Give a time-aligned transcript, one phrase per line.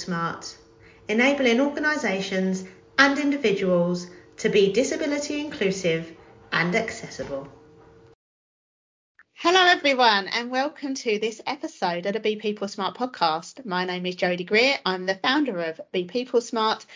[0.00, 0.56] Smart,
[1.08, 2.64] enabling organisations
[2.98, 4.06] and individuals
[4.38, 6.16] to be disability inclusive
[6.52, 7.46] and accessible.
[9.34, 13.66] Hello, everyone, and welcome to this episode of the Be People Smart podcast.
[13.66, 14.78] My name is Jodie Greer.
[14.86, 16.86] I'm the founder of Be People Smart,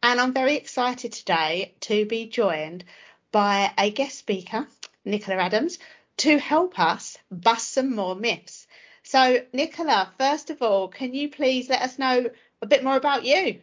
[0.00, 2.84] and I'm very excited today to be joined
[3.32, 4.68] by a guest speaker,
[5.04, 5.80] Nicola Adams,
[6.18, 8.68] to help us bust some more myths.
[9.04, 12.30] So, Nicola, first of all, can you please let us know
[12.62, 13.60] a bit more about you?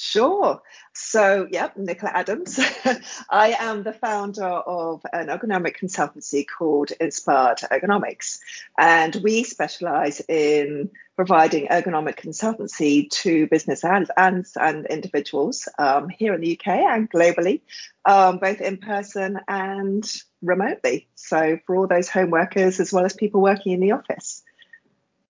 [0.00, 0.62] Sure.
[0.94, 2.60] So, yep, Nicola Adams.
[3.30, 8.38] I am the founder of an ergonomic consultancy called Inspired Ergonomics,
[8.78, 16.32] and we specialize in providing ergonomic consultancy to business and, and, and individuals um, here
[16.32, 17.62] in the UK and globally,
[18.04, 20.08] um, both in person and
[20.42, 21.08] remotely.
[21.16, 24.44] So, for all those home workers as well as people working in the office.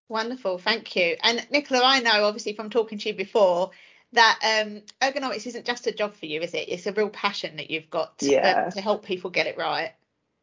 [0.09, 1.17] Wonderful, thank you.
[1.23, 3.70] And Nicola, I know obviously from talking to you before
[4.12, 6.69] that um, ergonomics isn't just a job for you, is it?
[6.69, 8.64] It's a real passion that you've got to, yeah.
[8.67, 9.92] uh, to help people get it right.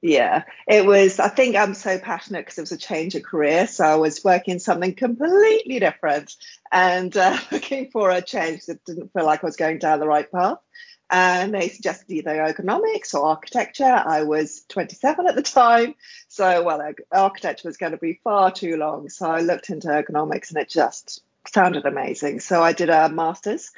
[0.01, 1.19] Yeah, it was.
[1.19, 3.65] I think I'm so passionate because it was a change of career.
[3.65, 6.35] So I was working something completely different
[6.71, 10.07] and uh, looking for a change that didn't feel like I was going down the
[10.07, 10.59] right path.
[11.09, 13.83] And they suggested either ergonomics or architecture.
[13.83, 15.95] I was 27 at the time.
[16.27, 16.81] So, well,
[17.11, 19.09] architecture was going to be far too long.
[19.09, 22.39] So I looked into ergonomics and it just sounded amazing.
[22.39, 23.71] So I did a master's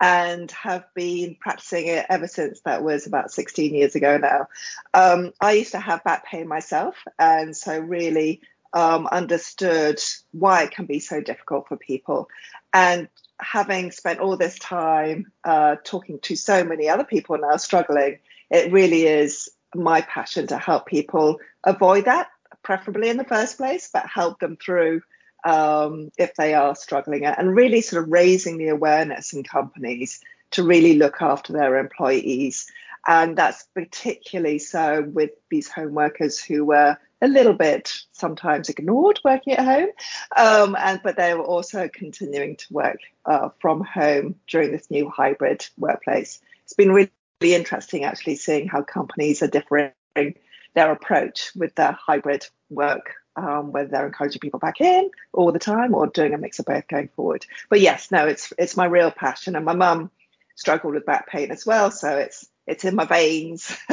[0.00, 4.48] and have been practicing it ever since that was about 16 years ago now.
[4.92, 8.42] Um, I used to have back pain myself, and so really
[8.74, 10.00] um, understood
[10.32, 12.28] why it can be so difficult for people.
[12.72, 13.08] And
[13.40, 18.18] having spent all this time uh, talking to so many other people now struggling,
[18.50, 22.28] it really is my passion to help people avoid that,
[22.62, 25.02] preferably in the first place, but help them through
[25.44, 30.20] um, if they are struggling and really sort of raising the awareness in companies
[30.52, 32.66] to really look after their employees.
[33.06, 39.20] And that's particularly so with these home workers who were a little bit sometimes ignored
[39.24, 39.88] working at home,
[40.36, 45.08] um, and but they were also continuing to work uh, from home during this new
[45.08, 46.40] hybrid workplace.
[46.64, 47.10] It's been really,
[47.42, 53.88] interesting actually seeing how companies are differing their approach with their hybrid work um, whether
[53.88, 57.08] they're encouraging people back in all the time or doing a mix of both going
[57.08, 57.44] forward.
[57.68, 60.10] But yes, no, it's it's my real passion, and my mum
[60.56, 63.76] struggled with back pain as well, so it's it's in my veins.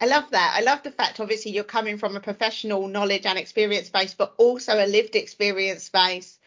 [0.00, 0.54] I love that.
[0.56, 4.34] I love the fact, obviously, you're coming from a professional knowledge and experience base, but
[4.36, 6.38] also a lived experience base.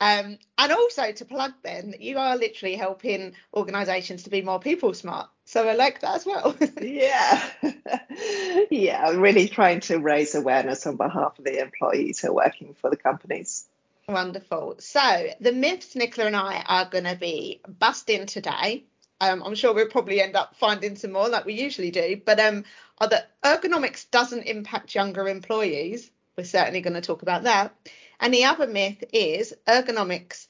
[0.00, 4.94] Um, and also to plug then, you are literally helping organisations to be more people
[4.94, 5.28] smart.
[5.44, 6.54] So I like that as well.
[6.80, 7.42] yeah.
[8.70, 12.74] yeah, I'm really trying to raise awareness on behalf of the employees who are working
[12.74, 13.66] for the companies.
[14.08, 14.76] Wonderful.
[14.78, 18.84] So the myths Nicola and I are going to be busting today.
[19.20, 22.38] Um, I'm sure we'll probably end up finding some more like we usually do, but
[22.38, 22.64] um,
[22.98, 26.10] are that ergonomics doesn't impact younger employees.
[26.36, 27.74] We're certainly going to talk about that.
[28.20, 30.46] And the other myth is ergonomics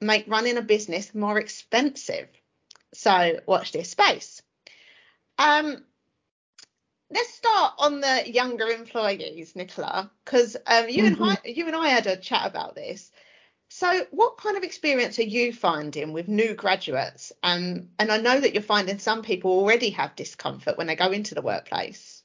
[0.00, 2.28] make running a business more expensive.
[2.94, 4.42] So watch this space.
[5.38, 5.84] Um,
[7.10, 11.22] let's start on the younger employees, Nicola, because um, you mm-hmm.
[11.22, 13.10] and I, you and I had a chat about this.
[13.68, 17.32] So, what kind of experience are you finding with new graduates?
[17.42, 21.10] Um, and I know that you're finding some people already have discomfort when they go
[21.10, 22.22] into the workplace.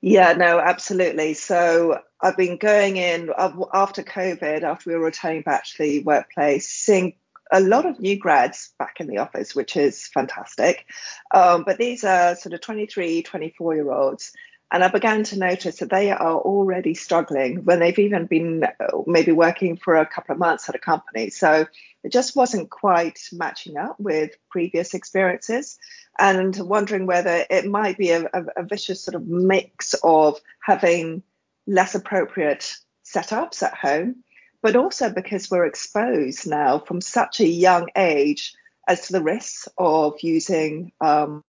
[0.00, 1.34] Yeah, no, absolutely.
[1.34, 3.30] So I've been going in
[3.72, 7.14] after COVID, after we were returning back to the workplace, seeing
[7.50, 10.86] a lot of new grads back in the office, which is fantastic.
[11.34, 14.32] Um, but these are sort of 23, 24 year olds.
[14.74, 19.02] And I began to notice that they are already struggling when they've even been uh,
[19.06, 21.30] maybe working for a couple of months at a company.
[21.30, 21.66] So
[22.02, 25.78] it just wasn't quite matching up with previous experiences
[26.18, 31.22] and wondering whether it might be a, a, a vicious sort of mix of having
[31.68, 32.76] less appropriate
[33.06, 34.24] setups at home
[34.60, 38.54] but also because we're exposed now from such a young age
[38.88, 41.44] as to the risks of using um,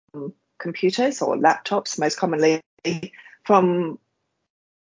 [0.59, 2.59] computers or laptops, most commonly
[3.43, 3.99] from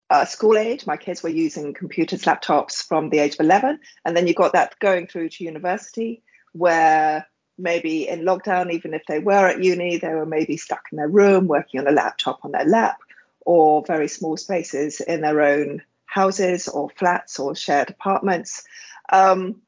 [0.09, 0.85] uh, school age.
[0.85, 3.79] My kids were using computers, laptops from the age of 11.
[4.05, 7.27] And then you've got that going through to university, where
[7.57, 11.07] maybe in lockdown, even if they were at uni, they were maybe stuck in their
[11.07, 12.97] room working on a laptop on their lap
[13.41, 18.63] or very small spaces in their own houses or flats or shared apartments.
[19.11, 19.61] Um,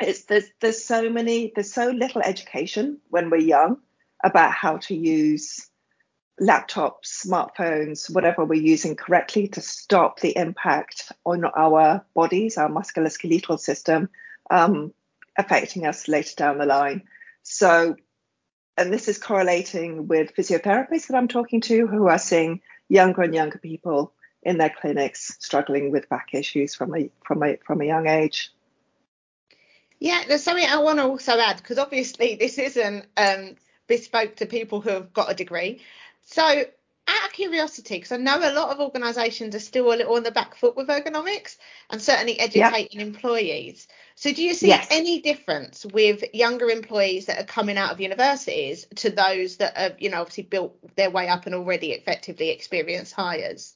[0.00, 3.78] it's there's there's so many there's so little education when we're young
[4.22, 5.68] about how to use
[6.40, 13.58] laptops, smartphones, whatever we're using correctly to stop the impact on our bodies, our musculoskeletal
[13.58, 14.08] system,
[14.50, 14.92] um,
[15.36, 17.02] affecting us later down the line.
[17.42, 17.96] So,
[18.76, 23.34] and this is correlating with physiotherapists that I'm talking to who are seeing younger and
[23.34, 24.12] younger people
[24.42, 28.52] in their clinics struggling with back issues from a from a from a young age.
[29.98, 33.56] Yeah, there's something I want to also add because obviously this isn't um,
[33.86, 35.80] bespoke to people who have got a degree.
[36.26, 36.42] So,
[37.08, 40.24] out of curiosity, because I know a lot of organisations are still a little on
[40.24, 41.56] the back foot with ergonomics
[41.88, 43.06] and certainly educating yep.
[43.06, 43.86] employees.
[44.16, 44.88] So, do you see yes.
[44.90, 50.02] any difference with younger employees that are coming out of universities to those that have,
[50.02, 53.74] you know, obviously built their way up and already effectively experienced hires?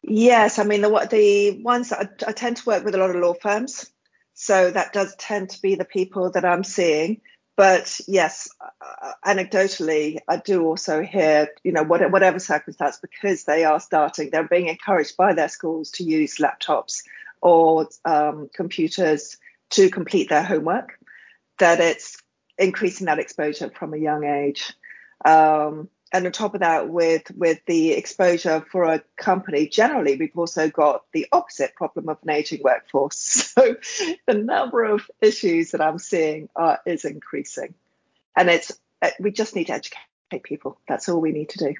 [0.00, 3.10] Yes, I mean the the ones that I, I tend to work with a lot
[3.10, 3.90] of law firms,
[4.32, 7.20] so that does tend to be the people that I'm seeing
[7.56, 13.64] but yes, uh, anecdotally, I do also hear, you know, what, whatever circumstance, because they
[13.64, 17.02] are starting, they're being encouraged by their schools to use laptops
[17.40, 19.38] or um, computers
[19.70, 20.98] to complete their homework,
[21.58, 22.22] that it's
[22.58, 24.72] increasing that exposure from a young age.
[25.24, 30.36] Um, and on top of that, with with the exposure for a company generally, we've
[30.36, 33.52] also got the opposite problem of an aging workforce.
[33.56, 33.76] So
[34.26, 37.74] the number of issues that I'm seeing are, is increasing,
[38.36, 38.70] and it's
[39.00, 40.78] uh, we just need to educate people.
[40.86, 41.74] That's all we need to do.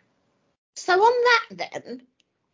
[0.74, 2.02] So on that then,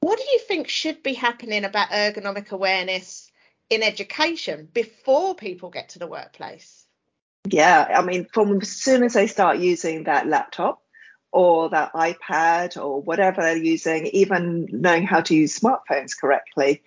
[0.00, 3.30] what do you think should be happening about ergonomic awareness
[3.70, 6.84] in education before people get to the workplace?
[7.46, 10.81] Yeah, I mean, from as soon as they start using that laptop,
[11.32, 16.82] or that iPad or whatever they're using, even knowing how to use smartphones correctly,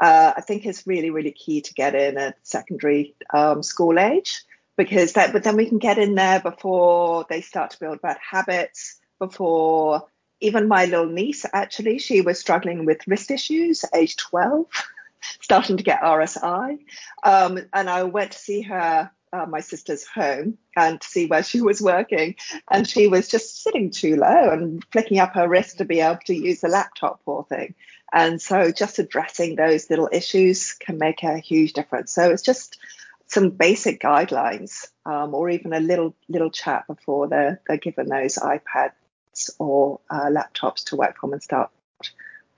[0.00, 4.42] uh, I think is really, really key to get in at secondary um, school age
[4.76, 8.16] because that, but then we can get in there before they start to build bad
[8.18, 10.06] habits, before
[10.40, 14.66] even my little niece actually, she was struggling with wrist issues age 12,
[15.42, 16.78] starting to get RSI.
[17.22, 21.42] Um, and I went to see her uh, my sister's home and to see where
[21.42, 22.36] she was working.
[22.70, 26.20] And she was just sitting too low and flicking up her wrist to be able
[26.26, 27.74] to use the laptop, poor thing.
[28.12, 32.12] And so just addressing those little issues can make a huge difference.
[32.12, 32.78] So it's just
[33.26, 38.36] some basic guidelines um, or even a little little chat before they're, they're given those
[38.36, 41.70] iPads or uh, laptops to work from and start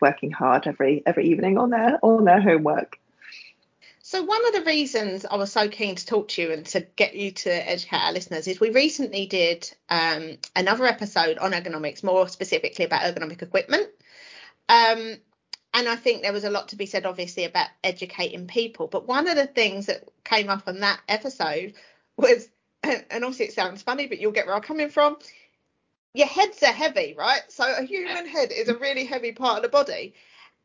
[0.00, 2.98] working hard every every evening on their on their homework.
[4.12, 6.80] So one of the reasons I was so keen to talk to you and to
[6.80, 12.04] get you to educate our listeners is we recently did um, another episode on ergonomics,
[12.04, 13.88] more specifically about ergonomic equipment.
[14.68, 15.16] Um,
[15.72, 18.86] and I think there was a lot to be said, obviously, about educating people.
[18.86, 21.72] But one of the things that came up on that episode
[22.18, 22.50] was,
[22.82, 25.16] and obviously it sounds funny, but you'll get where I'm coming from.
[26.12, 27.40] Your heads are heavy, right?
[27.48, 30.12] So a human head is a really heavy part of the body.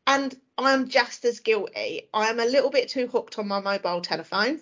[0.06, 2.08] And I'm just as guilty.
[2.12, 4.60] I'm a little bit too hooked on my mobile telephone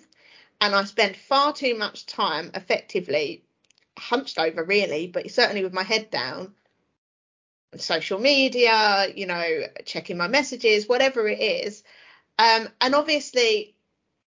[0.61, 3.43] and I spend far too much time effectively
[3.97, 6.53] hunched over, really, but certainly with my head down.
[7.75, 11.83] Social media, you know, checking my messages, whatever it is.
[12.39, 13.75] Um, and obviously,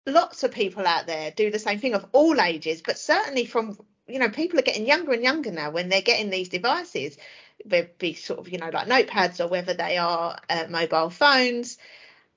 [0.05, 3.77] lots of people out there do the same thing of all ages, but certainly from,
[4.07, 7.17] you know, people are getting younger and younger now when they're getting these devices
[7.65, 11.77] they be sort of, you know, like notepads or whether they are uh, mobile phones.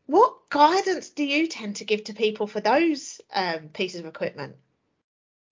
[0.06, 4.56] What guidance do you tend to give to people for those um, pieces of equipment?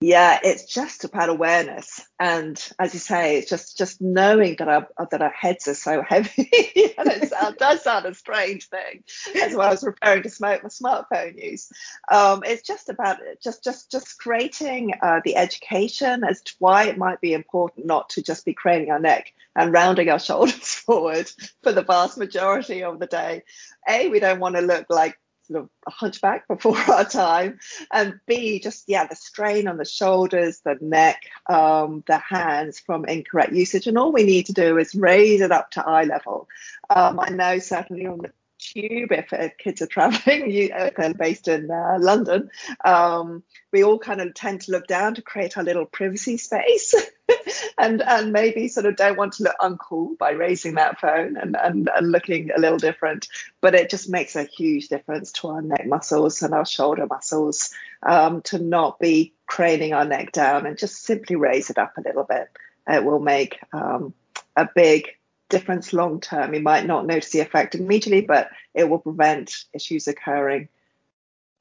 [0.01, 4.87] Yeah, it's just about awareness, and as you say, it's just just knowing that our
[5.11, 6.49] that our heads are so heavy.
[6.97, 9.03] and it sound, does sound a strange thing,
[9.43, 11.69] as well as preparing to smoke, my smartphone use.
[12.09, 16.97] Um, it's just about just just just creating uh, the education as to why it
[16.97, 21.29] might be important not to just be craning our neck and rounding our shoulders forward
[21.61, 23.43] for the vast majority of the day.
[23.89, 27.59] A, we don't want to look like sort of a hunchback before our time,
[27.91, 33.05] and B, just yeah, the strain on the shoulders, the neck, um, the hands from
[33.05, 36.47] incorrect usage, and all we need to do is raise it up to eye level.
[36.89, 38.31] Um, I know certainly on the
[38.73, 42.49] tube if, if kids are traveling you, uh, they're based in uh, london.
[42.83, 46.95] Um, we all kind of tend to look down to create our little privacy space
[47.77, 51.55] and and maybe sort of don't want to look uncool by raising that phone and,
[51.55, 53.27] and, and looking a little different
[53.61, 57.71] but it just makes a huge difference to our neck muscles and our shoulder muscles
[58.03, 62.01] um, to not be craning our neck down and just simply raise it up a
[62.01, 62.49] little bit.
[62.87, 64.13] It will make um,
[64.55, 65.09] a big
[65.49, 66.53] difference long term.
[66.53, 70.69] You might not notice the effect immediately, but it will prevent issues occurring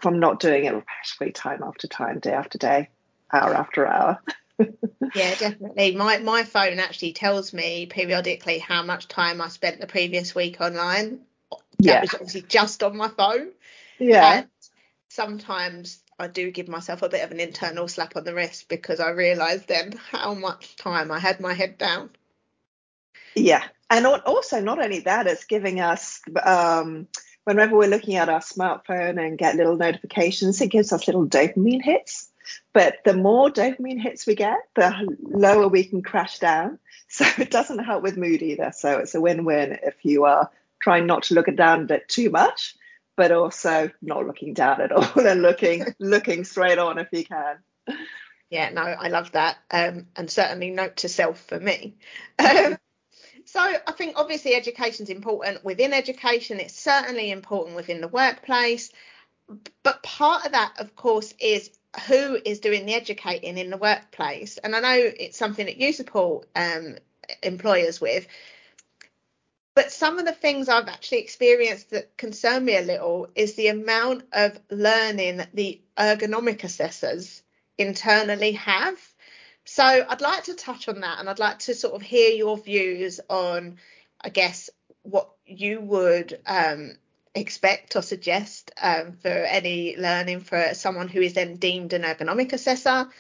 [0.01, 2.89] from not doing it repetitively time after time, day after day,
[3.33, 4.23] hour after hour.
[5.15, 5.97] yeah, definitely.
[5.97, 10.61] My my phone actually tells me periodically how much time I spent the previous week
[10.61, 11.21] online.
[11.51, 12.01] That Yeah.
[12.01, 13.49] was obviously just on my phone.
[13.99, 14.39] Yeah.
[14.39, 14.49] And
[15.09, 19.01] sometimes I do give myself a bit of an internal slap on the wrist because
[19.01, 22.11] I realise then how much time I had my head down.
[23.35, 27.09] Yeah, and also not only that, it's giving us um,
[27.45, 31.83] whenever we're looking at our smartphone and get little notifications, it gives us little dopamine
[31.83, 32.29] hits.
[32.75, 36.79] But the more dopamine hits we get, the lower we can crash down.
[37.11, 38.71] So it doesn't help with mood either.
[38.77, 42.29] So it's a win-win if you are trying not to look down at it too
[42.29, 42.77] much,
[43.17, 47.61] but also not looking down at all and looking looking straight on if you can.
[48.51, 49.57] Yeah, no, I love that.
[49.71, 51.97] Um, and certainly note to self for me.
[52.39, 52.77] Um,
[53.51, 56.61] so I think obviously education is important within education.
[56.61, 58.91] It's certainly important within the workplace.
[59.83, 61.71] But part of that, of course, is
[62.09, 64.59] who is doing the educating in the workplace.
[64.59, 66.97] And I know it's something that you support um,
[67.43, 68.27] employers with.
[69.75, 73.69] But some of the things I've actually experienced that concern me a little is the
[73.69, 77.43] amount of learning that the ergonomic assessors
[77.79, 78.99] internally have.
[79.71, 82.57] So I'd like to touch on that and I'd like to sort of hear your
[82.57, 83.77] views on,
[84.19, 84.71] I guess,
[85.03, 86.97] what you would um,
[87.35, 92.55] expect or suggest um, for any learning for someone who is then deemed an ergonomic
[92.55, 93.11] assessor.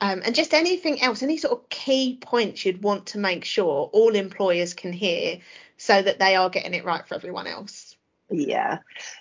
[0.00, 3.90] Um, and just anything else, any sort of key points you'd want to make sure
[3.92, 5.40] all employers can hear
[5.76, 7.96] so that they are getting it right for everyone else.
[8.30, 8.78] Yeah.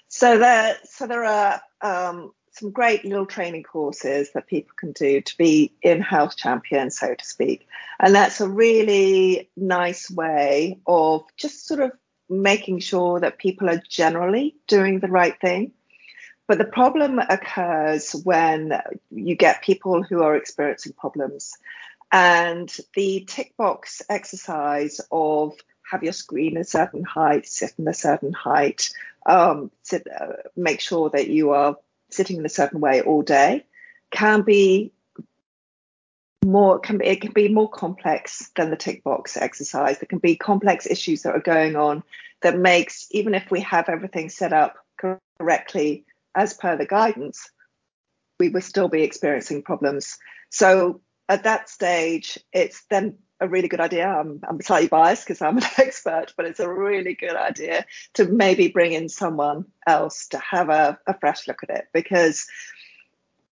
[0.07, 5.21] So there, so there are um, some great little training courses that people can do
[5.21, 7.67] to be in-house champions, so to speak,
[7.99, 11.91] and that's a really nice way of just sort of
[12.29, 15.71] making sure that people are generally doing the right thing.
[16.47, 18.73] But the problem occurs when
[19.09, 21.55] you get people who are experiencing problems,
[22.11, 25.53] and the tick box exercise of
[25.89, 28.89] have your screen a certain height, sit in a certain height,
[29.25, 31.77] um, sit, uh, make sure that you are
[32.09, 33.65] sitting in a certain way all day,
[34.11, 34.91] can be
[36.45, 39.99] more can be, it can be more complex than the tick box exercise.
[39.99, 42.03] There can be complex issues that are going on
[42.41, 47.49] that makes even if we have everything set up correctly as per the guidance,
[48.39, 50.17] we will still be experiencing problems.
[50.49, 54.07] So at that stage, it's then a really good idea.
[54.07, 58.25] I'm, I'm slightly biased because I'm an expert, but it's a really good idea to
[58.25, 62.47] maybe bring in someone else to have a, a fresh look at it because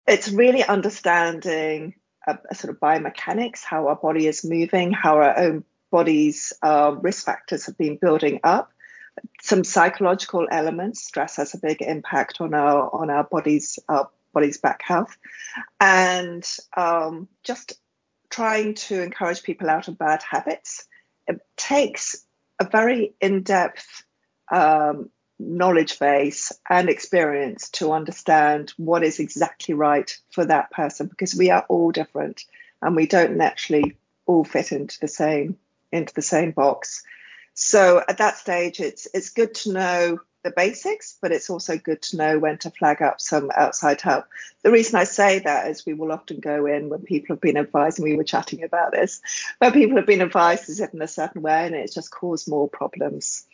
[0.08, 1.96] it's really understanding
[2.28, 6.96] a, a sort of biomechanics, how our body is moving, how our own body's uh,
[7.00, 8.72] risk factors have been building up.
[9.42, 11.06] Some psychological elements.
[11.06, 15.16] Stress has a big impact on our on our body's our body's back health,
[15.80, 17.80] and um, just
[18.36, 20.86] trying to encourage people out of bad habits.
[21.26, 22.18] It takes
[22.60, 24.04] a very in-depth
[24.52, 31.34] um, knowledge base and experience to understand what is exactly right for that person because
[31.34, 32.44] we are all different
[32.82, 35.58] and we don't naturally all fit into the same
[35.94, 37.04] into the same box.
[37.54, 42.02] So at that stage it's it's good to know the basics, but it's also good
[42.04, 44.26] to know when to flag up some outside help.
[44.64, 47.58] The reason I say that is we will often go in when people have been
[47.58, 49.22] advised, and we were chatting about this,
[49.58, 52.48] when people have been advised to sit in a certain way and it's just caused
[52.48, 53.46] more problems.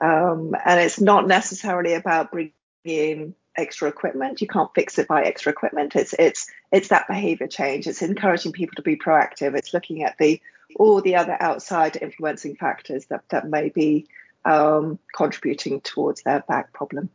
[0.00, 2.52] Um, and it's not necessarily about bringing
[2.84, 4.40] in extra equipment.
[4.40, 5.94] You can't fix it by extra equipment.
[5.94, 7.86] It's it's it's that behavior change.
[7.86, 9.54] It's encouraging people to be proactive.
[9.54, 10.40] It's looking at the
[10.76, 14.06] all the other outside influencing factors that that may be
[14.44, 17.10] um, contributing towards their back problem.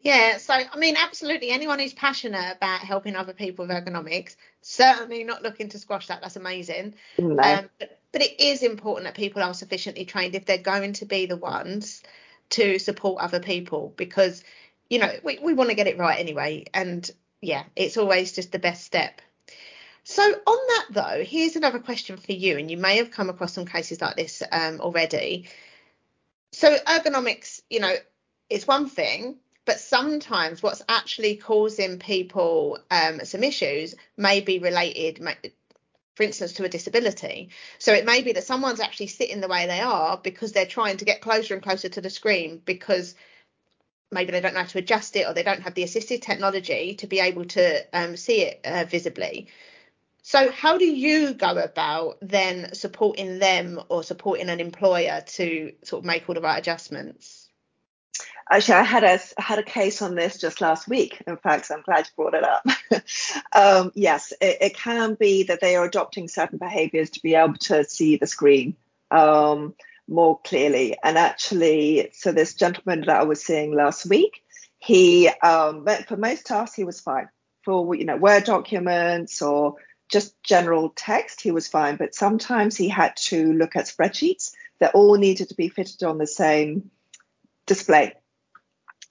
[0.00, 1.50] Yeah, so I mean, absolutely.
[1.50, 6.20] Anyone who's passionate about helping other people with ergonomics, certainly not looking to squash that.
[6.20, 6.94] That's amazing.
[7.18, 7.42] No.
[7.42, 11.06] Um, but, but it is important that people are sufficiently trained if they're going to
[11.06, 12.02] be the ones
[12.50, 14.44] to support other people because,
[14.88, 16.66] you know, we, we want to get it right anyway.
[16.72, 19.20] And yeah, it's always just the best step.
[20.04, 20.34] So on
[20.68, 24.00] that though, here's another question for you, and you may have come across some cases
[24.00, 25.48] like this um, already.
[26.56, 27.94] So ergonomics, you know,
[28.48, 29.36] is one thing,
[29.66, 35.22] but sometimes what's actually causing people um, some issues may be related,
[36.14, 37.50] for instance, to a disability.
[37.78, 40.96] So it may be that someone's actually sitting the way they are because they're trying
[40.96, 43.14] to get closer and closer to the screen because
[44.10, 46.94] maybe they don't know how to adjust it or they don't have the assistive technology
[46.94, 49.48] to be able to um, see it uh, visibly.
[50.28, 56.00] So, how do you go about then supporting them or supporting an employer to sort
[56.00, 57.48] of make all the right adjustments?
[58.50, 61.22] Actually, I had a had a case on this just last week.
[61.28, 62.66] In fact, I'm glad you brought it up.
[63.52, 67.58] um, yes, it, it, can be that they are adopting certain behaviours to be able
[67.58, 68.74] to see the screen
[69.12, 69.74] um,
[70.08, 70.96] more clearly.
[71.04, 74.42] And actually, so this gentleman that I was seeing last week,
[74.80, 77.28] he um, for most tasks he was fine.
[77.62, 79.76] For you know Word documents or
[80.08, 81.96] just general text, he was fine.
[81.96, 86.18] But sometimes he had to look at spreadsheets that all needed to be fitted on
[86.18, 86.90] the same
[87.66, 88.14] display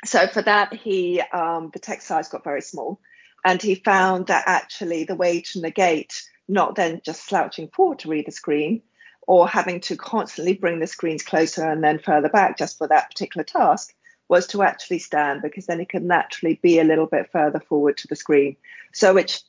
[0.06, 3.00] so for that, he um, the text size got very small,
[3.44, 8.10] and he found that actually the way to negate not then just slouching forward to
[8.10, 8.82] read the screen
[9.28, 13.10] or having to constantly bring the screens closer and then further back just for that
[13.10, 13.96] particular task
[14.28, 17.98] was to actually stand because then he could naturally be a little bit further forward
[17.98, 18.56] to the screen.
[18.94, 19.42] So which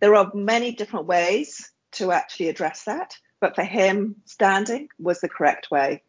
[0.00, 5.28] there are many different ways to actually address that, but for him, standing was the
[5.28, 6.02] correct way.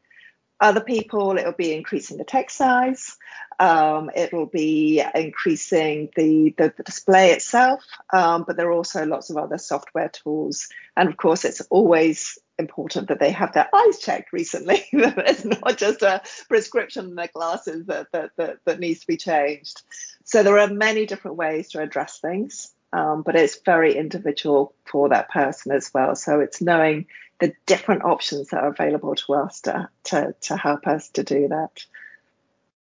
[0.62, 3.15] Other people, it'll be increasing the text size.
[3.60, 9.29] Um, it'll be increasing the, the, the display itself, um, but there are also lots
[9.29, 10.67] of other software tools.
[10.98, 14.84] And of course, it's always important that they have their eyes checked recently.
[14.91, 19.17] it's not just a prescription in their glasses that, that, that, that, needs to be
[19.17, 19.81] changed.
[20.25, 25.10] So there are many different ways to address things, um, but it's very individual for
[25.10, 26.15] that person as well.
[26.15, 27.08] So it's knowing
[27.39, 31.48] the different options that are available to us to, to, to help us to do
[31.50, 31.86] that.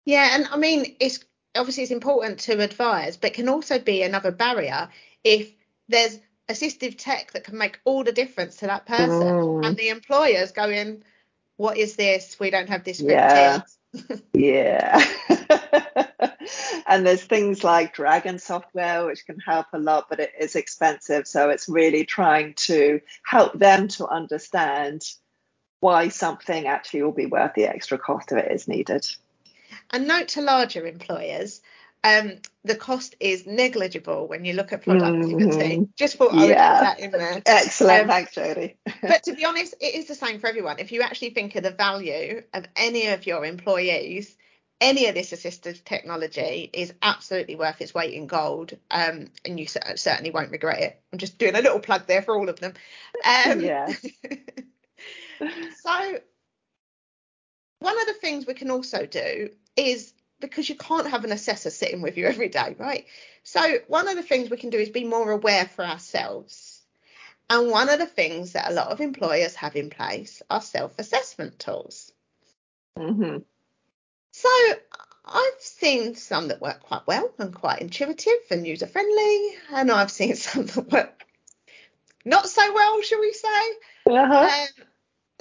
[0.06, 1.24] Yeah, and I mean, it's
[1.56, 4.90] obviously it's important to advise, but can also be another barrier
[5.24, 5.52] if
[5.88, 6.20] there's
[6.50, 9.66] assistive tech that can make all the difference to that person, mm.
[9.66, 11.04] and the employer's going,
[11.56, 12.38] "What is this?
[12.40, 13.62] We don't have this yeah.
[14.34, 15.06] yeah.
[16.94, 21.28] and there's things like Dragon software, which can help a lot, but it is expensive.
[21.28, 25.04] So it's really trying to help them to understand
[25.80, 29.08] why something actually will be worth the extra cost if it is needed.
[29.90, 31.62] And note to larger employers,
[32.04, 32.34] um,
[32.64, 35.78] the cost is negligible when you look at productivity.
[35.78, 35.84] Mm-hmm.
[35.98, 36.78] Just thought I would yeah.
[36.78, 37.42] put that in there.
[37.44, 38.76] Excellent, um, thanks, Jodie.
[39.02, 40.78] but to be honest, it is the same for everyone.
[40.78, 44.38] If you actually think of the value of any of your employees,
[44.84, 49.66] any of this assistive technology is absolutely worth its weight in gold, um, and you
[49.66, 51.02] certainly won't regret it.
[51.12, 52.74] I'm just doing a little plug there for all of them.
[53.26, 53.88] Um, yeah.
[55.40, 56.20] so,
[57.80, 61.70] one of the things we can also do is because you can't have an assessor
[61.70, 63.06] sitting with you every day, right?
[63.44, 66.82] So, one of the things we can do is be more aware for ourselves.
[67.50, 71.00] And one of the things that a lot of employers have in place are self
[71.00, 72.12] assessment tools.
[72.98, 73.38] Mm-hmm.
[74.34, 74.50] So
[75.26, 80.12] I've seen some that work quite well and quite intuitive and user friendly, and I've
[80.12, 81.24] seen some that work
[82.26, 83.62] not so well, shall we say?
[84.08, 84.50] Uh-huh.
[84.50, 84.86] Um,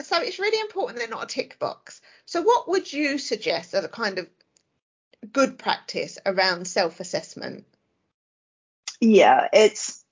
[0.05, 2.01] so it's really important they're not a tick box.
[2.27, 4.29] So what would you suggest as a kind of
[5.33, 7.65] good practice around self-assessment?
[9.01, 10.05] Yeah, it's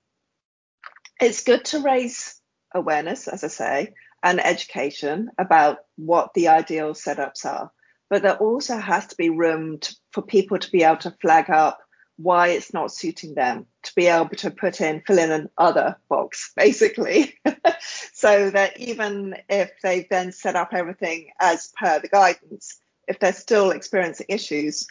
[1.19, 2.41] it's good to raise
[2.73, 7.71] awareness, as I say, and education about what the ideal setups are
[8.11, 11.49] but there also has to be room to, for people to be able to flag
[11.49, 11.79] up
[12.17, 15.95] why it's not suiting them to be able to put in fill in an other
[16.09, 17.33] box basically.
[18.13, 23.33] So that even if they've then set up everything as per the guidance if they're
[23.33, 24.85] still experiencing issues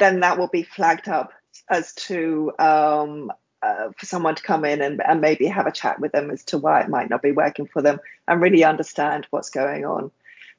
[0.00, 1.30] then that will be flagged up
[1.70, 3.30] as to um,
[3.62, 6.42] uh, for someone to come in and, and maybe have a chat with them as
[6.44, 10.10] to why it might not be working for them and really understand what's going on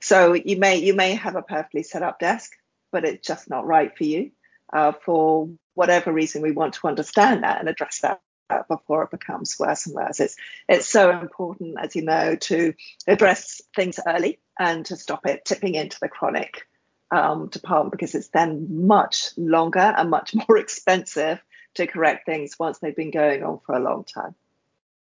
[0.04, 2.52] so you may you may have a perfectly set up desk,
[2.92, 4.32] but it's just not right for you.
[4.72, 8.20] Uh, for whatever reason, we want to understand that and address that
[8.68, 10.20] before it becomes worse and worse.
[10.20, 10.36] It's
[10.68, 12.74] it's so important, as you know, to
[13.08, 16.68] address things early and to stop it tipping into the chronic
[17.10, 21.42] um, department because it's then much longer and much more expensive
[21.76, 24.36] to correct things once they've been going on for a long time.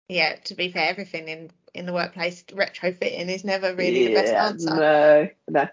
[0.08, 4.14] Yeah, to be fair, everything in in the workplace, retrofitting is never really yeah, the
[4.16, 4.76] best answer.
[4.76, 5.68] No, no.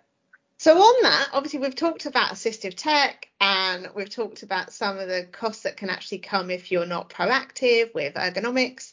[0.58, 5.08] So on that, obviously we've talked about assistive tech and we've talked about some of
[5.08, 8.92] the costs that can actually come if you're not proactive with ergonomics.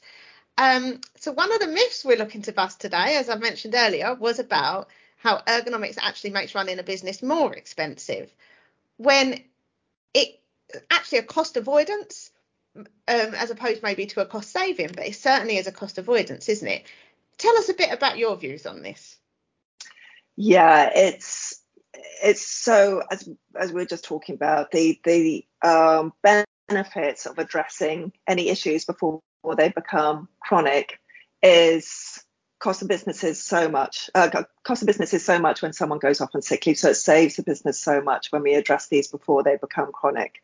[0.57, 4.15] Um, so one of the myths we're looking to bust today, as I mentioned earlier,
[4.15, 8.33] was about how ergonomics actually makes running a business more expensive
[8.97, 9.39] when
[10.13, 10.39] it
[10.89, 12.31] actually a cost avoidance
[12.75, 16.49] um, as opposed maybe to a cost saving, but it certainly is a cost avoidance,
[16.49, 16.83] isn't it?
[17.37, 19.17] Tell us a bit about your views on this.
[20.35, 21.61] Yeah, it's
[22.23, 23.27] it's so as
[23.59, 29.21] as we are just talking about the the um, benefits of addressing any issues before
[29.57, 30.99] they become chronic
[31.41, 32.23] is
[32.59, 34.09] cost of business is so much.
[34.13, 36.89] Uh, cost of business is so much when someone goes off on sick leave, so
[36.89, 40.41] it saves the business so much when we address these before they become chronic.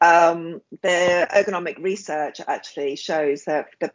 [0.00, 3.90] Um, the ergonomic research actually shows that the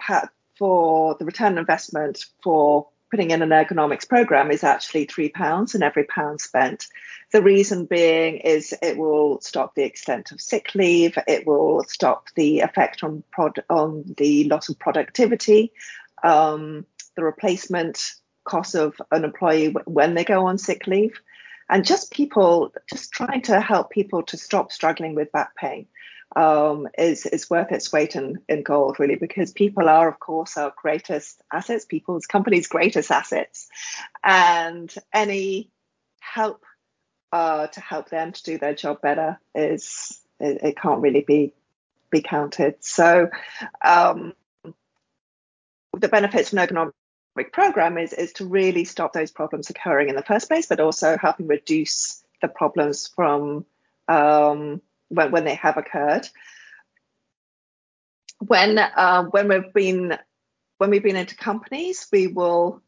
[0.58, 5.76] for the return on investment for putting in an ergonomics program is actually three pounds
[5.76, 6.88] in every pound spent.
[7.32, 12.28] The reason being is it will stop the extent of sick leave, it will stop
[12.36, 15.74] the effect on prod, on the loss of productivity,
[16.24, 16.86] um,
[17.16, 21.20] the replacement cost of an employee when they go on sick leave,
[21.72, 25.88] and just people just trying to help people to stop struggling with back pain
[26.36, 30.58] um, is is worth its weight in, in gold, really, because people are, of course,
[30.58, 33.68] our greatest assets, people's companies' greatest assets,
[34.24, 35.72] and any
[36.20, 36.64] help
[37.32, 41.54] uh, to help them to do their job better is it, it can't really be
[42.10, 42.76] be counted.
[42.82, 43.30] So,
[43.84, 44.34] um,
[45.98, 46.92] the benefits an ergonomic
[47.52, 51.18] program is is to really stop those problems occurring in the first place, but also
[51.18, 53.66] helping reduce the problems from
[54.08, 56.28] um, when, when they have occurred.
[58.40, 60.18] When uh, when we've been
[60.78, 62.82] when we've been into companies, we will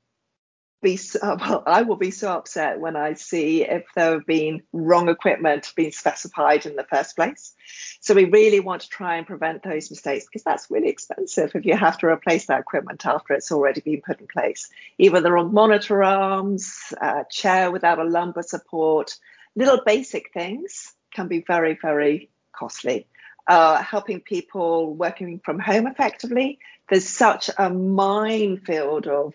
[0.84, 5.10] be well, I will be so upset when I see if there have been wrong
[5.10, 7.54] equipment being specified in the first place.
[8.02, 11.66] So we really want to try and prevent those mistakes because that's really expensive if
[11.66, 14.70] you have to replace that equipment after it's already been put in place.
[15.00, 16.94] Either the wrong monitor arms,
[17.32, 19.16] chair without a lumbar support,
[19.56, 23.08] little basic things can be very, very costly.
[23.46, 26.60] Uh, helping people working from home effectively.
[26.90, 29.34] There's such a minefield of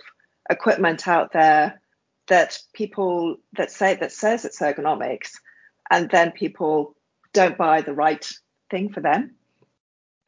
[0.49, 1.81] equipment out there
[2.29, 5.33] that people that say that says it's ergonomics,
[5.91, 6.95] and then people
[7.33, 8.27] don't buy the right
[8.71, 9.35] thing for them,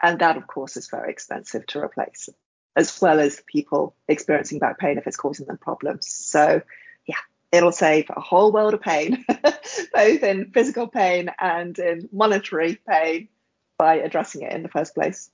[0.03, 2.29] and that of course is very expensive to replace,
[2.77, 6.09] as well as people experiencing back pain if it's causing them problems.
[6.09, 6.63] So
[7.07, 7.17] yeah,
[7.53, 9.25] it'll save a whole world of pain,
[9.95, 13.29] both in physical pain and in monetary pain
[13.77, 15.31] by addressing it in the first place.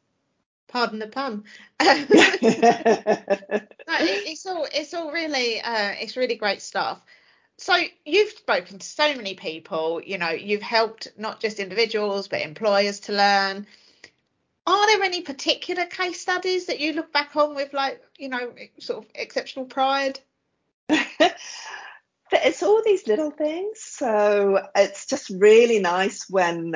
[0.69, 1.45] Pardon the pun.
[1.81, 7.01] no, it, it's all it's all really uh, it's really great stuff.
[7.59, 7.75] So
[8.05, 13.01] you've spoken to so many people, you know, you've helped not just individuals but employers
[13.01, 13.67] to learn.
[14.67, 18.53] Are there any particular case studies that you look back on with like, you know,
[18.81, 20.19] sort of exceptional pride?
[22.33, 23.81] it's all these little things.
[23.81, 26.75] So it's just really nice when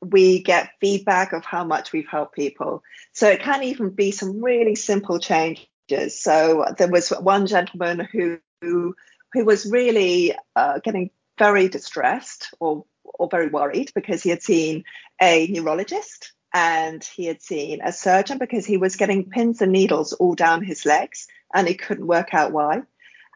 [0.00, 2.82] we get feedback of how much we've helped people.
[3.12, 6.20] So it can even be some really simple changes.
[6.20, 8.94] So there was one gentleman who who,
[9.34, 14.84] was really uh, getting very distressed or or very worried because he had seen
[15.20, 20.14] a neurologist and he had seen a surgeon because he was getting pins and needles
[20.14, 22.82] all down his legs and he couldn't work out why.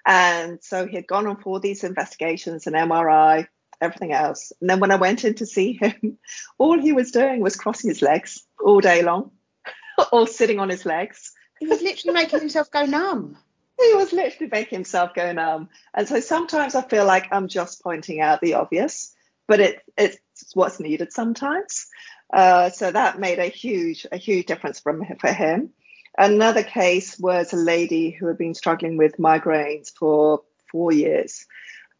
[0.06, 3.46] And so he had gone on for these investigations, an MRI,
[3.80, 4.52] everything else.
[4.60, 6.18] And then when I went in to see him,
[6.58, 9.30] all he was doing was crossing his legs all day long,
[10.12, 11.32] or sitting on his legs.
[11.58, 13.36] He was literally making himself go numb.
[13.80, 15.70] He was literally making himself go numb.
[15.94, 19.14] And so sometimes I feel like I'm just pointing out the obvious,
[19.48, 20.18] but it, it's
[20.52, 21.86] what's needed sometimes.
[22.30, 25.70] Uh, so that made a huge, a huge difference from, for him.
[26.18, 31.46] Another case was a lady who had been struggling with migraines for four years.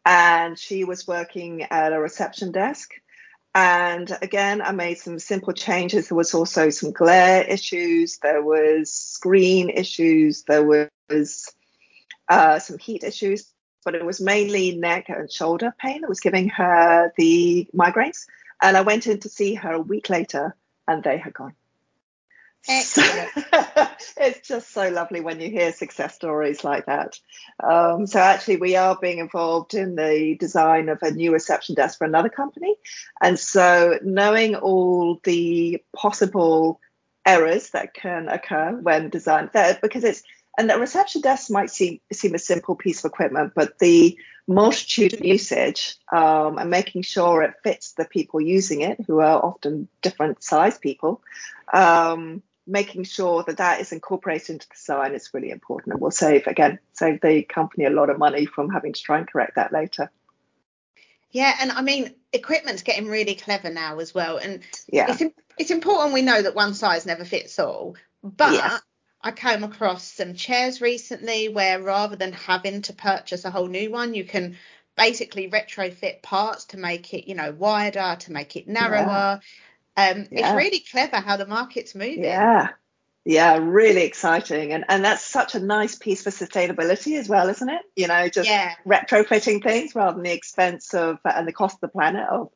[0.05, 2.93] And she was working at a reception desk.
[3.53, 6.07] And again, I made some simple changes.
[6.07, 11.53] There was also some glare issues, there was screen issues, there was
[12.29, 13.51] uh, some heat issues,
[13.83, 18.25] but it was mainly neck and shoulder pain that was giving her the migraines.
[18.61, 20.55] And I went in to see her a week later,
[20.87, 21.55] and they had gone.
[24.17, 27.19] it's just so lovely when you hear success stories like that.
[27.61, 31.97] Um, so actually, we are being involved in the design of a new reception desk
[31.97, 32.75] for another company,
[33.21, 36.79] and so knowing all the possible
[37.25, 40.23] errors that can occur when design there, because it's
[40.57, 45.13] and the reception desk might seem seem a simple piece of equipment, but the multitude
[45.13, 49.87] of usage um, and making sure it fits the people using it, who are often
[50.01, 51.21] different size people.
[51.73, 56.11] Um, making sure that that is incorporated into the design is really important and will
[56.11, 59.55] save again save the company a lot of money from having to try and correct
[59.55, 60.11] that later
[61.31, 65.71] yeah and i mean equipment's getting really clever now as well and yeah it's, it's
[65.71, 68.77] important we know that one size never fits all but yeah.
[69.21, 73.89] i came across some chairs recently where rather than having to purchase a whole new
[73.89, 74.55] one you can
[74.95, 79.39] basically retrofit parts to make it you know wider to make it narrower yeah.
[79.97, 80.55] Um, yeah.
[80.55, 82.23] It's really clever how the market's moving.
[82.23, 82.69] Yeah,
[83.25, 84.71] Yeah, really exciting.
[84.73, 87.81] And and that's such a nice piece for sustainability as well, isn't it?
[87.95, 88.75] You know, just yeah.
[88.85, 92.49] retrofitting things rather than the expense of and the cost of the planet of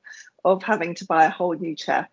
[0.43, 2.10] of having to buy a whole new chair.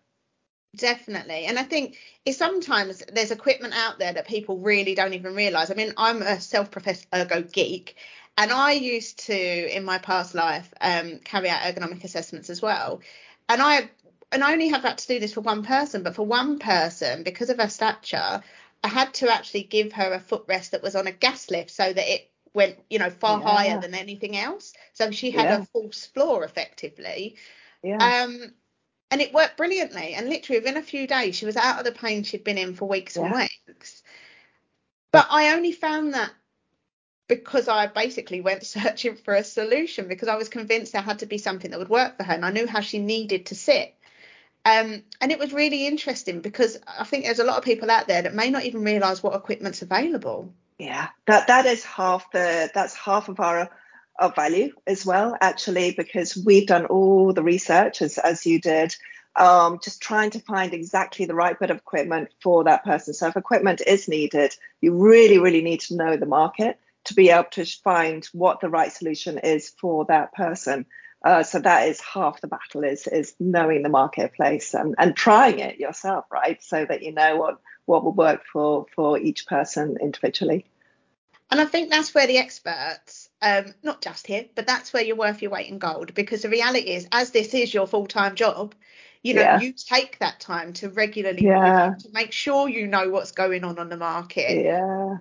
[0.75, 1.45] Definitely.
[1.45, 5.69] And I think it's sometimes there's equipment out there that people really don't even realize.
[5.69, 7.95] I mean, I'm a self-professed ergo geek
[8.37, 13.01] and I used to in my past life um, carry out ergonomic assessments as well.
[13.49, 13.89] And I
[14.33, 17.23] and I only have had to do this for one person, but for one person,
[17.23, 18.43] because of her stature,
[18.83, 21.93] I had to actually give her a footrest that was on a gas lift so
[21.93, 23.47] that it went, you know, far yeah.
[23.47, 24.73] higher than anything else.
[24.93, 25.61] So she had yeah.
[25.61, 27.37] a false floor effectively.
[27.81, 27.97] Yeah.
[27.97, 28.53] Um,
[29.11, 30.15] and it worked brilliantly.
[30.15, 32.75] And literally within a few days, she was out of the pain she'd been in
[32.75, 33.25] for weeks yeah.
[33.25, 34.03] and weeks.
[35.11, 36.31] But I only found that
[37.27, 41.25] because I basically went searching for a solution because I was convinced there had to
[41.25, 43.95] be something that would work for her, and I knew how she needed to sit.
[44.65, 48.07] Um, and it was really interesting because I think there's a lot of people out
[48.07, 50.53] there that may not even realise what equipment's available.
[50.79, 53.69] Yeah, that that is half the that's half of our
[54.19, 58.95] of value as well, actually, because we've done all the research as as you did,
[59.35, 63.13] um, just trying to find exactly the right bit of equipment for that person.
[63.13, 67.29] So if equipment is needed, you really really need to know the market to be
[67.29, 70.85] able to find what the right solution is for that person.
[71.23, 75.59] Uh, so that is half the battle is is knowing the marketplace and, and trying
[75.59, 76.61] it yourself, right?
[76.61, 80.65] So that you know what what will work for for each person individually.
[81.49, 85.15] And I think that's where the experts, um, not just here, but that's where you're
[85.15, 86.13] worth your weight in gold.
[86.13, 88.73] Because the reality is, as this is your full time job,
[89.21, 89.59] you know, yeah.
[89.61, 91.93] you take that time to regularly yeah.
[91.99, 94.65] to make sure you know what's going on on the market.
[94.65, 95.17] Yeah.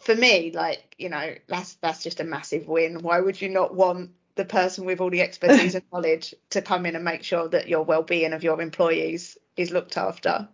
[0.00, 3.02] For me, like you know, that's that's just a massive win.
[3.02, 6.86] Why would you not want the person with all the expertise and knowledge to come
[6.86, 10.48] in and make sure that your well-being of your employees is looked after.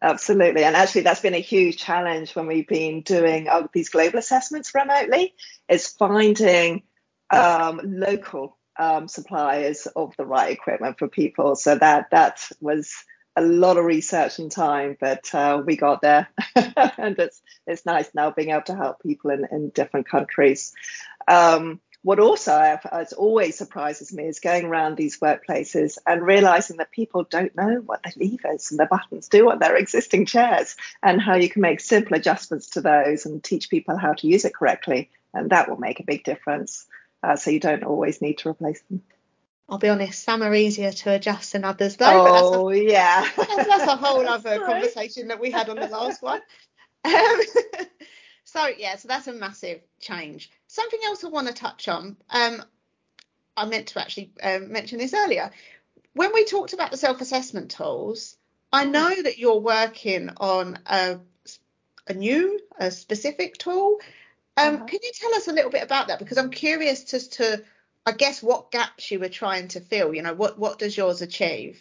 [0.00, 0.64] Absolutely.
[0.64, 5.34] And actually, that's been a huge challenge when we've been doing these global assessments remotely,
[5.68, 6.82] is finding
[7.30, 11.54] um, local um, suppliers of the right equipment for people.
[11.54, 12.92] So that that was
[13.36, 16.28] a lot of research and time, but uh, we got there.
[16.56, 20.74] and it's it's nice now being able to help people in, in different countries.
[21.28, 26.90] Um, what also has always surprises me is going around these workplaces and realizing that
[26.90, 31.20] people don't know what the levers and the buttons do on their existing chairs and
[31.20, 34.54] how you can make simple adjustments to those and teach people how to use it
[34.54, 35.10] correctly.
[35.32, 36.86] And that will make a big difference.
[37.22, 39.02] Uh, so you don't always need to replace them.
[39.68, 42.06] I'll be honest, some are easier to adjust than others, though.
[42.10, 43.26] Oh, a, yeah.
[43.36, 46.40] that's, that's, a whole other conversation that we had on the last one.
[47.04, 47.12] Um,
[48.52, 50.50] so yeah, so that's a massive change.
[50.66, 52.18] Something else I want to touch on.
[52.28, 52.62] Um,
[53.56, 55.50] I meant to actually um, mention this earlier.
[56.12, 58.36] When we talked about the self-assessment tools,
[58.70, 61.18] I know that you're working on a,
[62.06, 63.98] a new, a specific tool.
[64.58, 64.84] Um, uh-huh.
[64.84, 66.18] Can you tell us a little bit about that?
[66.18, 67.62] Because I'm curious as to,
[68.04, 70.14] I guess, what gaps you were trying to fill.
[70.14, 71.80] You know, what what does yours achieve?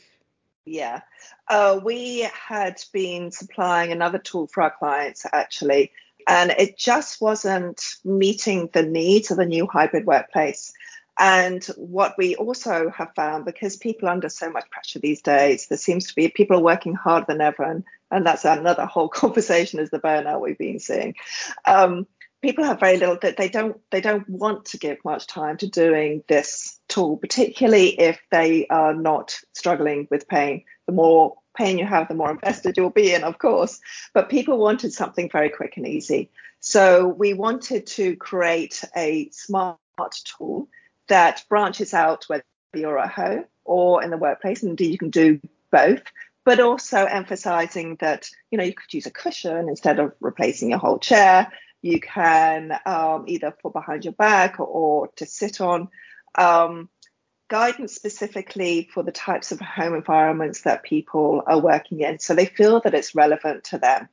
[0.63, 1.01] Yeah,
[1.49, 5.91] uh, we had been supplying another tool for our clients actually
[6.27, 10.73] and it just wasn't meeting the needs of the new hybrid workplace.
[11.19, 15.67] And what we also have found, because people are under so much pressure these days,
[15.67, 19.09] there seems to be people are working harder than ever, and, and that's another whole
[19.23, 21.15] conversation is the burnout we've been seeing.
[21.65, 22.07] Um,
[22.41, 25.67] people have very little that they don't they don't want to give much time to
[25.67, 30.63] doing this tool, particularly if they are not struggling with pain.
[30.87, 33.79] The more pain you have, the more invested you'll be in, of course.
[34.13, 36.29] But people wanted something very quick and easy.
[36.59, 39.77] So we wanted to create a smart
[40.23, 40.67] tool
[41.07, 44.61] that branches out whether you're at home or in the workplace.
[44.61, 45.39] And indeed, you can do
[45.71, 46.03] both,
[46.45, 50.79] but also emphasizing that, you know, you could use a cushion instead of replacing your
[50.79, 51.51] whole chair.
[51.81, 55.89] You can um, either put behind your back or, or to sit on.
[56.35, 56.89] Um,
[57.51, 62.45] guidance specifically for the types of home environments that people are working in so they
[62.45, 64.07] feel that it's relevant to them.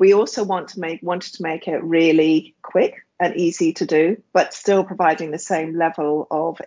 [0.00, 4.20] We also want to make wanted to make it really quick and easy to do
[4.32, 6.60] but still providing the same level of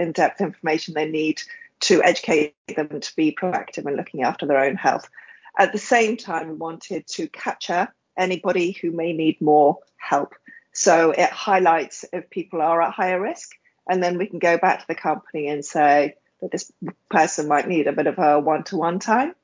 [0.00, 1.40] in-depth information they need
[1.82, 5.08] to educate them to be proactive in looking after their own health.
[5.56, 7.86] At the same time we wanted to capture
[8.16, 10.34] anybody who may need more help.
[10.74, 13.52] So it highlights if people are at higher risk
[13.88, 16.70] and then we can go back to the company and say that this
[17.10, 19.34] person might need a bit of a one-to-one time.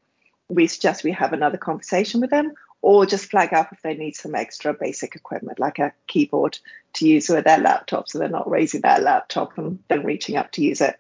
[0.48, 2.52] We suggest we have another conversation with them,
[2.82, 6.58] or just flag up if they need some extra basic equipment like a keyboard
[6.92, 10.52] to use with their laptop, so they're not raising their laptop and then reaching up
[10.52, 10.96] to use it.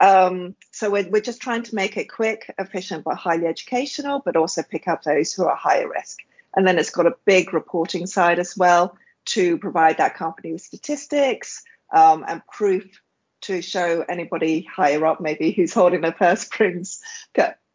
[0.00, 4.36] Um, so we're, we're just trying to make it quick, efficient, but highly educational, but
[4.36, 6.20] also pick up those who are higher risk
[6.56, 8.96] And then it's got a big reporting side as well
[9.26, 11.62] to provide that company with statistics
[11.96, 13.00] um, and proof
[13.42, 17.00] to show anybody higher up, maybe who's holding their purse strings,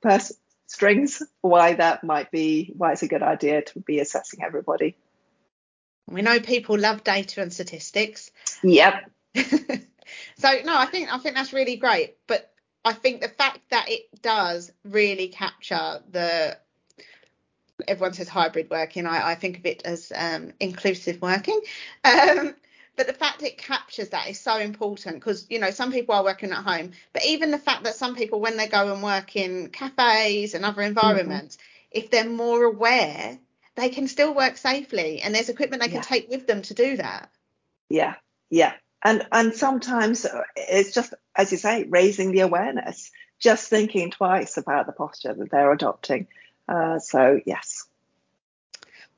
[0.02, 0.32] purse
[0.68, 4.96] strings, why that might be, why it's a good idea to be assessing everybody.
[6.08, 8.32] We know people love data and statistics.
[8.64, 9.12] Yep.
[9.36, 12.18] so no, I think I think that's really great.
[12.28, 12.52] But
[12.84, 16.58] I think the fact that it does really capture the
[17.88, 19.06] everyone says hybrid working.
[19.06, 21.60] I, I think of it as um, inclusive working.
[22.04, 22.56] Um,
[22.96, 26.24] but the fact it captures that is so important because you know some people are
[26.24, 29.36] working at home but even the fact that some people when they go and work
[29.36, 32.00] in cafes and other environments mm-hmm.
[32.00, 33.40] if they're more aware
[33.76, 36.98] they can still work safely and there's equipment they can take with them to do
[36.98, 37.30] that.
[37.90, 38.16] Yeah.
[38.50, 38.74] Yeah.
[39.04, 40.26] And and sometimes
[40.56, 43.12] it's just as you say raising the awareness.
[43.40, 46.28] Just thinking twice about the posture that they're adopting.
[46.68, 47.86] Uh, so yes.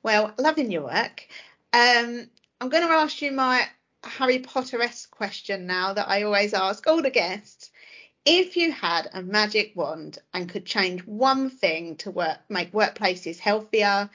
[0.01, 1.27] Well loving your work.
[1.73, 3.67] Um, I'm going to ask you my
[4.03, 7.71] Harry Potter-esque question now that I always ask all the guests.
[8.25, 13.37] If you had a magic wand and could change one thing to work make workplaces
[13.37, 14.09] healthier,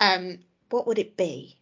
[0.00, 0.38] um,
[0.70, 1.56] what would it be?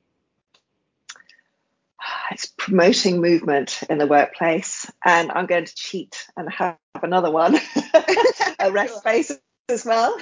[2.33, 7.57] It's promoting movement in the workplace, and I'm going to cheat and have another one,
[8.61, 9.33] a rest space
[9.69, 10.17] as well,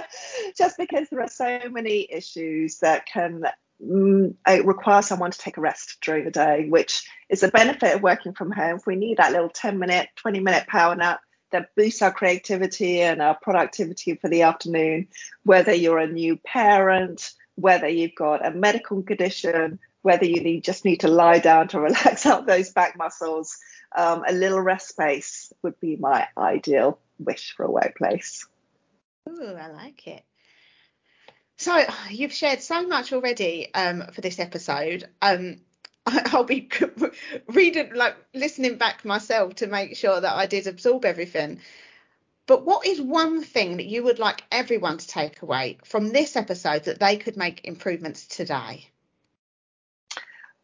[0.58, 3.44] just because there are so many issues that can
[3.82, 7.96] mm, it requires someone to take a rest during the day, which is a benefit
[7.96, 8.76] of working from home.
[8.76, 13.00] If we need that little 10 minute, 20 minute power nap that boosts our creativity
[13.00, 15.08] and our productivity for the afternoon,
[15.44, 20.84] whether you're a new parent, whether you've got a medical condition, whether you need, just
[20.84, 23.56] need to lie down to relax out those back muscles,
[23.96, 28.46] um, a little rest space would be my ideal wish for a workplace.
[29.28, 30.24] Ooh, I like it.
[31.58, 35.08] So you've shared so much already um, for this episode.
[35.20, 35.60] Um,
[36.06, 36.70] I'll be
[37.48, 41.60] reading, like listening back myself to make sure that I did absorb everything.
[42.46, 46.34] But what is one thing that you would like everyone to take away from this
[46.34, 48.88] episode that they could make improvements today?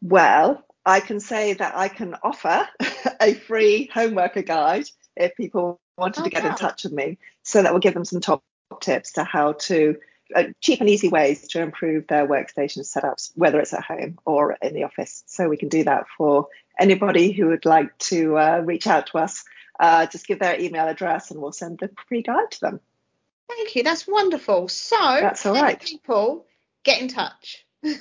[0.00, 2.66] Well, I can say that I can offer
[3.20, 6.50] a free homeworker guide if people wanted oh, to get wow.
[6.50, 7.18] in touch with me.
[7.42, 8.42] So that will give them some top
[8.80, 9.96] tips to how to
[10.34, 14.56] uh, cheap and easy ways to improve their workstation setups, whether it's at home or
[14.60, 15.22] in the office.
[15.26, 19.18] So we can do that for anybody who would like to uh, reach out to
[19.18, 19.44] us.
[19.78, 22.80] Uh, just give their email address and we'll send the free guide to them.
[23.48, 23.82] Thank you.
[23.82, 24.68] That's wonderful.
[24.68, 25.80] So that's all right.
[25.80, 26.44] People
[26.82, 27.64] get in touch.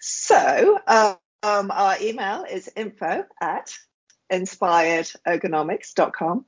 [0.00, 3.76] so um, our email is info at
[4.30, 6.44] inspiredergonomics.com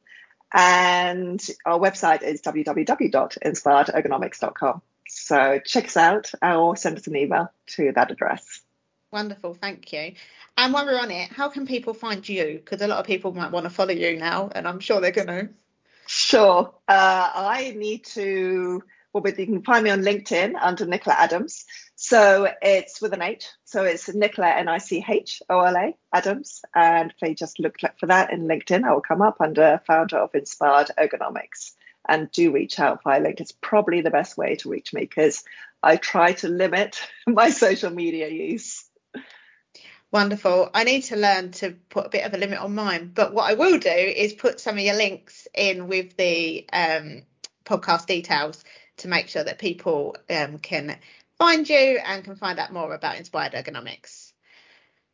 [0.53, 4.83] and our website is www.inspiredergonomics.com.
[5.21, 8.61] So check us out or send us an email to that address.
[9.13, 10.15] Wonderful, thank you.
[10.57, 12.61] And while we're on it, how can people find you?
[12.65, 15.11] Because a lot of people might want to follow you now, and I'm sure they're
[15.11, 15.49] going to.
[16.07, 16.73] Sure.
[16.89, 18.83] Uh, I need to.
[19.13, 21.65] Well, you can find me on LinkedIn under Nichola Adams.
[21.97, 23.47] So it's with an H.
[23.65, 26.63] So it's Nichola N I C H O L A Adams.
[26.75, 30.19] And if they just look for that in LinkedIn, I will come up under founder
[30.19, 31.73] of Inspired Ergonomics
[32.09, 33.41] and do reach out via link.
[33.41, 35.45] It's probably the best way to reach me because
[35.83, 38.85] I try to limit my social media use.
[40.13, 40.71] Wonderful.
[40.75, 43.49] I need to learn to put a bit of a limit on mine, but what
[43.49, 47.23] I will do is put some of your links in with the um,
[47.65, 48.65] podcast details
[48.99, 50.99] to make sure that people um, can
[51.39, 54.33] find you and can find out more about Inspired Ergonomics.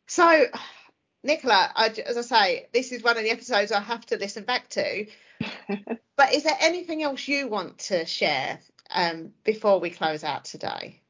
[0.07, 0.23] So,
[1.25, 4.45] Nichola, I, as I say, this is one of the episodes I have to listen
[4.45, 5.05] back to
[6.15, 8.59] but is there anything else you want to share
[8.91, 11.01] um, before we close out today?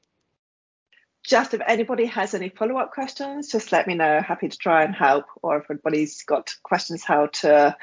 [1.23, 4.21] Just if anybody has any follow up questions, just let me know.
[4.21, 5.25] Happy to try and help.
[5.41, 7.75] Or if anybody's got questions, how to.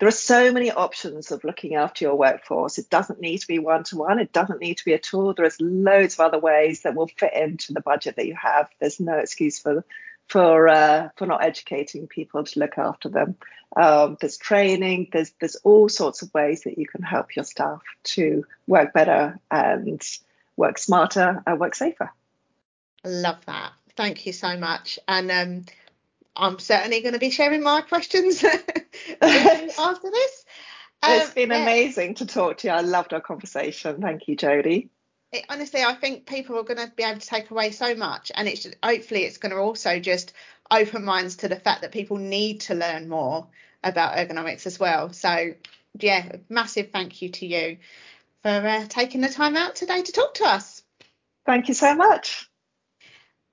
[0.00, 2.78] There are so many options of looking after your workforce.
[2.78, 4.18] It doesn't need to be one to one.
[4.18, 5.34] It doesn't need to be a tool.
[5.34, 8.70] There is loads of other ways that will fit into the budget that you have.
[8.80, 9.84] There's no excuse for
[10.30, 13.36] for uh, for not educating people to look after them.
[13.76, 15.08] Um, there's training.
[15.12, 17.82] There's there's all sorts of ways that you can help your staff
[18.14, 20.00] to work better and
[20.56, 22.12] work smarter and work safer.
[23.04, 23.72] Love that.
[23.96, 24.98] Thank you so much.
[25.08, 25.64] And um,
[26.36, 28.44] I'm certainly going to be sharing my questions
[29.22, 30.44] after this.
[31.02, 31.62] Um, it's been yeah.
[31.62, 32.74] amazing to talk to you.
[32.74, 34.00] I loved our conversation.
[34.00, 34.90] Thank you, Jodie
[35.32, 38.32] it, honestly, I think people are going to be able to take away so much,
[38.34, 40.32] and it's hopefully it's going to also just
[40.70, 43.46] open minds to the fact that people need to learn more
[43.82, 45.12] about ergonomics as well.
[45.12, 45.54] So,
[45.98, 47.78] yeah, massive thank you to you
[48.42, 50.82] for uh, taking the time out today to talk to us.
[51.46, 52.48] Thank you so much.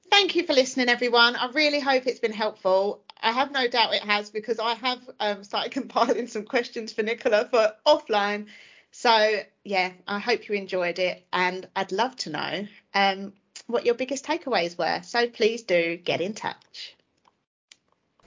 [0.09, 1.35] Thank you for listening, everyone.
[1.35, 3.03] I really hope it's been helpful.
[3.21, 7.03] I have no doubt it has because I have um, started compiling some questions for
[7.03, 8.47] Nichola for offline.
[8.91, 13.33] So, yeah, I hope you enjoyed it and I'd love to know um,
[13.67, 15.01] what your biggest takeaways were.
[15.03, 16.95] So, please do get in touch.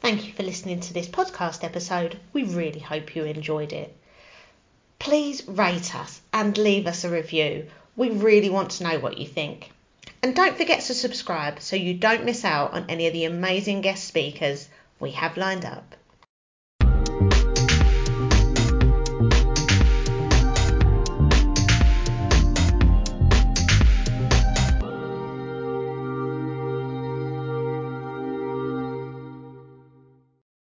[0.00, 2.18] Thank you for listening to this podcast episode.
[2.32, 3.94] We really hope you enjoyed it.
[4.98, 7.66] Please rate us and leave us a review.
[7.96, 9.70] We really want to know what you think.
[10.22, 13.80] And don't forget to subscribe so you don't miss out on any of the amazing
[13.80, 15.96] guest speakers we have lined up.